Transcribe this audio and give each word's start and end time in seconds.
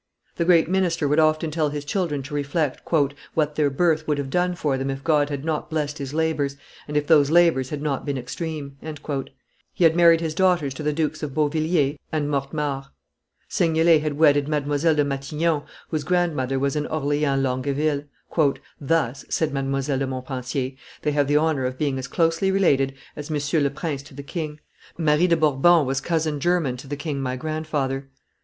The 0.37 0.45
great 0.45 0.67
minister 0.67 1.07
would 1.07 1.19
often 1.19 1.51
tell 1.51 1.69
his 1.69 1.85
children 1.85 2.23
to 2.23 2.33
reflect 2.33 2.81
"what 3.35 3.53
their 3.53 3.69
birth 3.69 4.07
would 4.07 4.17
have 4.17 4.31
done 4.31 4.55
for 4.55 4.75
them 4.75 4.89
if 4.89 5.03
God 5.03 5.29
had 5.29 5.45
not 5.45 5.69
blessed 5.69 5.99
his 5.99 6.11
labors, 6.11 6.57
and 6.87 6.97
if 6.97 7.05
those 7.05 7.29
labors 7.29 7.69
had 7.69 7.83
not 7.83 8.03
been 8.03 8.17
extreme." 8.17 8.75
He 9.75 9.83
had 9.83 9.95
married 9.95 10.19
his 10.19 10.33
daughters 10.33 10.73
to 10.73 10.81
the 10.81 10.91
Dukes 10.91 11.21
of 11.21 11.35
Beauvilliers, 11.35 11.97
Chevreuse, 11.97 11.97
and 12.11 12.31
Mortemart; 12.31 12.85
Seignelay 13.47 13.99
had 13.99 14.17
wedded 14.17 14.47
Mdlle. 14.47 14.95
de 14.95 15.05
Matignon, 15.05 15.65
whose 15.89 16.03
grandmother 16.03 16.57
was 16.57 16.75
an 16.75 16.87
Orleans 16.87 17.39
Longueville. 17.43 18.05
"Thus," 18.81 19.23
said 19.29 19.51
Mdlle 19.51 19.99
de 19.99 20.07
Montpensier, 20.07 20.71
"they 21.03 21.11
have 21.11 21.27
the 21.27 21.37
honor 21.37 21.65
of 21.65 21.77
being 21.77 21.99
as 21.99 22.07
closely 22.07 22.49
related 22.49 22.95
as 23.15 23.29
M. 23.29 23.63
le 23.63 23.69
Prince 23.69 24.01
to 24.01 24.15
the 24.15 24.23
king; 24.23 24.59
Marie 24.97 25.27
de 25.27 25.37
Bourbon 25.37 25.85
was 25.85 26.01
cousin 26.01 26.39
german 26.39 26.75
to 26.77 26.87
the 26.87 26.97
king 26.97 27.21
my 27.21 27.35
grandfather. 27.35 28.09